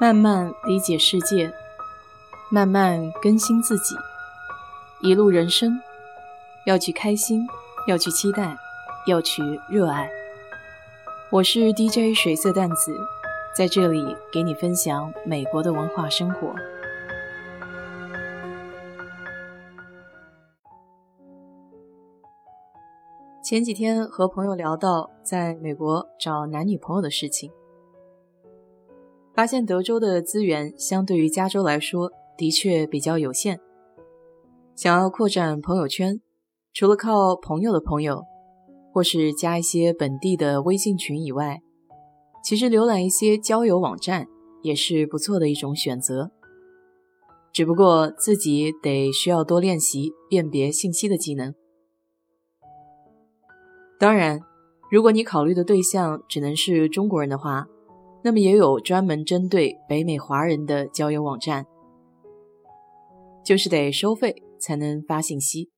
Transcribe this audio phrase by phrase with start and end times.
[0.00, 1.52] 慢慢理解世界，
[2.50, 3.94] 慢慢更新自己，
[5.02, 5.78] 一路人生，
[6.64, 7.46] 要去开心，
[7.86, 8.56] 要去期待，
[9.06, 10.10] 要去热爱。
[11.30, 12.98] 我是 DJ 水色淡子，
[13.54, 16.54] 在这里给你分享美国的文化生活。
[23.44, 27.52] 前几天和朋友聊到在美国找男女朋友的事情。
[29.40, 33.58] 发现德州的资源相对于加州来说的确比较有限。
[34.76, 36.20] 想要扩展朋友圈，
[36.74, 38.22] 除了靠朋友的朋友，
[38.92, 41.62] 或是加一些本地的微信群以外，
[42.44, 44.26] 其实浏览一些交友网站
[44.60, 46.30] 也是不错的一种选择。
[47.50, 51.54] 只不过自己得需要多练习辨别信息的技能。
[53.98, 54.40] 当然，
[54.90, 57.66] 如果你考虑的对象只能是中国人的话，
[58.22, 61.66] 那么也有专门针对北美华人的交友网站，
[63.42, 65.70] 就是得收费才能发信息。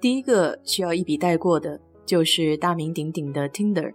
[0.00, 3.92] 第一个需要一笔带过的，就是大名鼎鼎的 Tinder。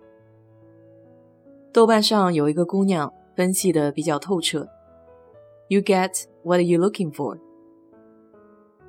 [1.74, 4.68] 豆瓣上有一个姑娘分析的比较透彻
[5.68, 7.40] ：“You get what you looking for。”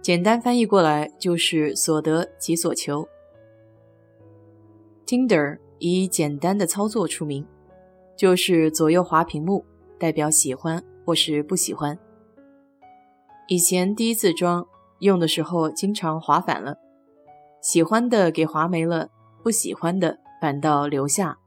[0.03, 3.09] 简单翻译过来就是所得即所求。
[5.07, 5.59] Tinder。
[5.79, 7.47] 以简单的操作出名，
[8.17, 9.65] 就是左右滑屏幕，
[9.99, 11.99] 代表喜欢或是不喜欢。
[13.49, 14.67] 以前第一次装
[15.01, 16.77] 用的时候，经常滑反了，
[17.61, 19.09] 喜欢的给滑没了，
[19.43, 21.39] 不喜欢的反倒留下。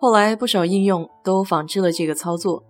[0.00, 2.62] 后来不少应用都仿制了这个操作，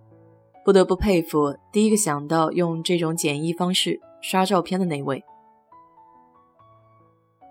[0.63, 5.21] 不得不佩服第一个想到用这种简易方式刷照片的那位。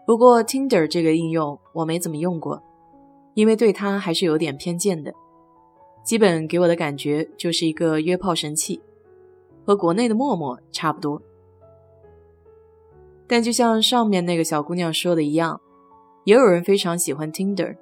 [0.06, 2.62] 不过，Tinder 这个应用我没怎么用过，
[3.34, 5.12] 因为对他还是有点偏见的。
[6.04, 8.80] 基本给我的感觉就是一个约炮神器，
[9.64, 11.20] 和国内的陌陌差不多。
[13.27, 15.61] 但就像上面那个小姑娘说的一样，
[16.24, 17.77] 也有人非常喜欢 Tinder，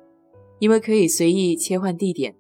[0.60, 2.36] 因为可以随意切换地点。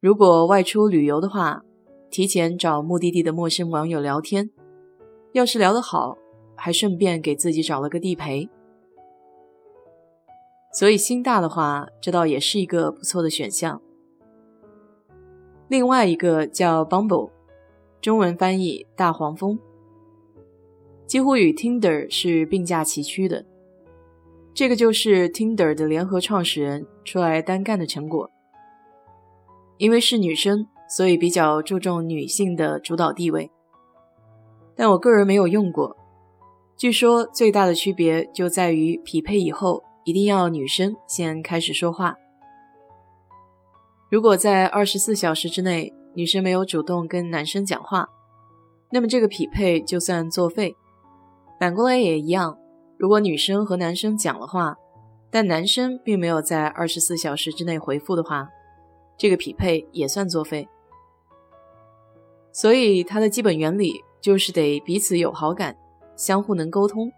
[0.00, 1.62] 如果外出旅游的话，
[2.10, 4.50] 提前找目的地的陌生网友聊天，
[5.32, 6.18] 要是聊得好，
[6.56, 8.48] 还顺便给自己找了个地陪。
[10.72, 13.82] 所以心大的话，这倒也是一个不错的选项。
[15.68, 17.30] 另外一个叫 Bumble，
[18.00, 19.58] 中文翻译大黄蜂，
[21.06, 23.44] 几乎与 Tinder 是并驾齐驱的。
[24.54, 28.30] 这个就是 Tinder 的联合创始人出来单干的成果。
[29.76, 33.50] 因为是女生，所以比较注重女性的主导地位。
[34.76, 35.96] 但我个人没有用过，
[36.76, 39.82] 据说最大的区别就在于匹配以后。
[40.04, 42.16] 一定要女生先开始说话。
[44.10, 48.08] 如果在二十四小时之内，女生没有主动跟男生讲话，
[48.90, 50.74] 那么这个匹配就算作废。
[51.60, 52.58] 反过来也一样，
[52.98, 54.76] 如果女生和男生讲了话，
[55.30, 58.48] 但男生并没有在二十四小时之内回复的话，
[59.16, 60.68] 这个匹配也算作废。
[62.52, 65.76] 所以它的基本原理就是得彼此有好感，
[66.16, 67.12] 相互能沟通，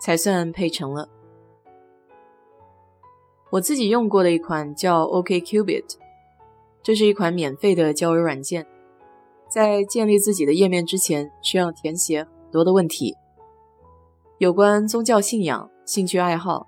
[0.00, 1.08] 才算配成了。
[3.54, 5.84] 我自己用过的一款叫 OKCupid，
[6.82, 8.66] 这是一款免费的交友软件。
[9.48, 13.14] 在建立自己的页面之前，需要填写很多的问题，
[14.38, 16.66] 有关宗教信仰、兴趣爱好。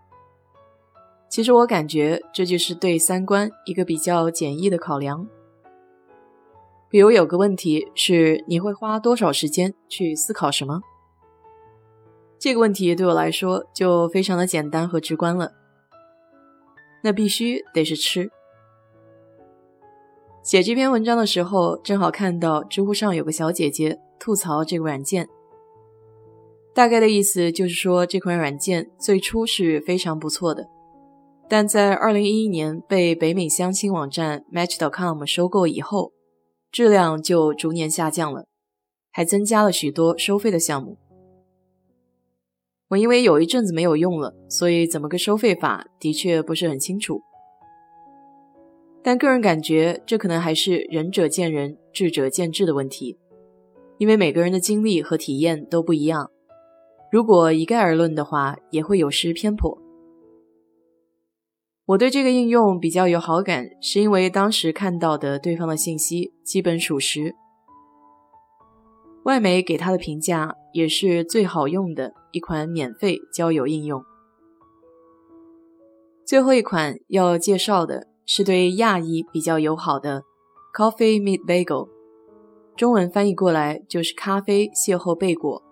[1.28, 5.26] 其实我感觉这就是对三观一个比较简易的考量。
[6.88, 10.82] 比如有个问题是：你会花多少时间去思考什么？
[12.38, 15.50] 这个问题对我来说就非常的简单和直观了。
[17.02, 18.30] 那必须得是吃。
[20.42, 25.28] 写这篇文章的时候，正好看到知乎上有个小姐姐吐槽这个软件，
[26.72, 30.68] 大概的意思就是说这款软件最初是非常不错的，
[31.48, 36.12] 但在二零一一年被北美相亲网站 Match.com 收购以后，
[36.70, 38.46] 质量就逐年下降了，
[39.10, 40.96] 还增加了许多收费的项目。
[42.88, 47.20] 我因为有一阵子没有用了，所以怎么个收费法的确不是很清楚。
[49.02, 53.18] 但个人感觉，这可能还是仁者见仁，智者见智的问题，
[53.98, 56.30] 因为每个人的经历和体验都不一样。
[57.10, 59.80] 如果一概而论的话，也会有失偏颇。
[61.86, 67.34] 我对这个应用比较有好感，是因为当时看到的对方的信息基本属实，
[69.24, 72.12] 外媒给他的评价也是最好用的。
[72.36, 74.04] 一款免费交友应用。
[76.22, 80.22] 最后一款要介绍的是对亚裔比较友好的
[80.76, 81.88] Coffee Meet Bagel，
[82.76, 85.62] 中文翻译过来就是咖啡邂逅贝果。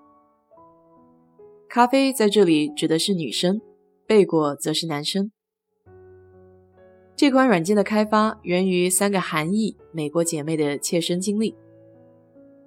[1.69, 3.61] 咖啡在这里指的是女生，
[4.07, 5.31] 贝果则是男生。
[7.15, 11.55] 这款软件的开发源于三个韩裔美国姐妹的切身经历。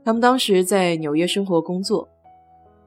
[0.05, 2.07] 她们当时在纽约生活工作，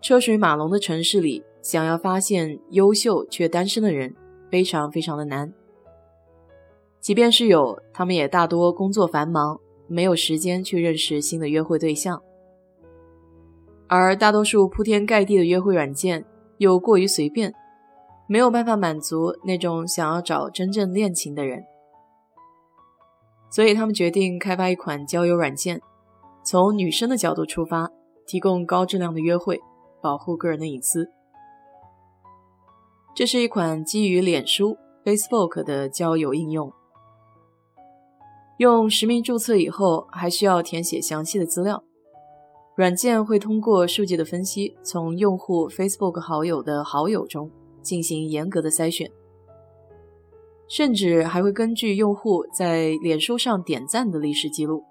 [0.00, 4.14] 车水马龙的城市里，想要发现优秀却单身的人，
[4.50, 5.52] 非常非常的难。
[7.00, 12.23] 即便是有，他们也大多工作繁忙，没有时间去认识新的约会对象。
[13.88, 16.25] 而大多数铺天盖地的约会软件
[16.58, 17.52] 又过于随便，
[18.26, 21.64] 没有办法满足那种想要找真正恋情的人，
[23.50, 25.82] 所以他们决定开发一款交友软件，
[26.43, 27.91] 从女生的角度出发，
[28.26, 29.61] 提供高质量的约会，
[30.00, 31.11] 保护个人的隐私。
[33.14, 36.73] 这是一款基于脸书 （Facebook） 的交友应用。
[38.58, 41.82] 用实名注册以后，还需要填写详细的资料。
[42.76, 47.50] 软件会通过数据的分析，从用户 Facebook 好友的好友中
[47.82, 49.11] 进行严格的筛选，
[50.69, 54.85] 甚至还会根据用户在脸书上点赞的历史记录，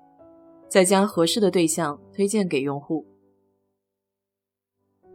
[0.67, 3.06] 再将合适的对象推荐给用户。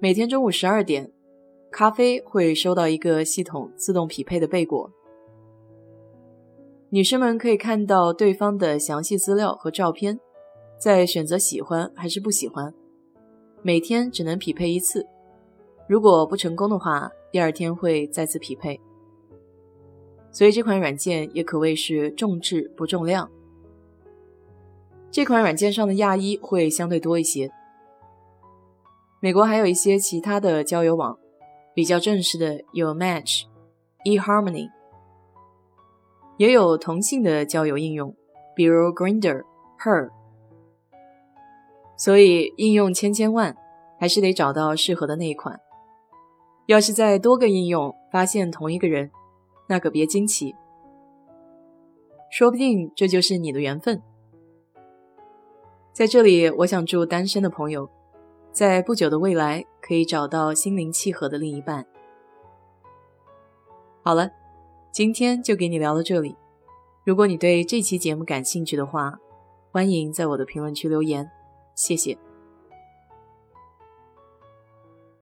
[0.04, 1.10] 每天中午十二点，
[1.70, 4.90] 咖啡会收到一个系统自动匹配的贝果。
[6.90, 10.20] 女生们可以看到对方的详细资料和照片，
[10.78, 12.74] 再选择喜欢还是不喜欢。
[13.62, 15.06] 每天只能匹配一次，
[15.88, 18.78] 如果不成功的话，第二天会再次匹配。
[20.30, 23.30] 所以这款软件也可谓是重质不重量。
[25.10, 27.50] 这款软件上的亚裔会相对多一些。
[29.24, 31.18] 美国还有一些其他的交友网，
[31.72, 33.44] 比较正式的有 Match、
[34.04, 34.68] eHarmony。
[36.36, 38.14] 也有同性的交友应用，
[38.54, 39.42] 比如 Grinder、
[39.78, 40.10] Her。
[41.96, 43.56] 所以应用千千万，
[43.98, 45.58] 还是得找到适合的那一款。
[46.66, 49.10] 要是在多个应用发现同一个人，
[49.70, 50.54] 那可别惊奇，
[52.30, 54.02] 说不定这就是你的缘分。
[55.94, 57.88] 在这里，我想祝单身的朋友，
[58.54, 61.84] 在不久的未来可以找到心灵契合的另一半。
[64.02, 64.30] 好了。
[64.94, 66.36] 今天就给你聊到这里。
[67.02, 69.18] 如果你对这期节目感兴趣的话，
[69.72, 71.28] 欢迎在我的评论区留言，
[71.74, 72.16] 谢谢。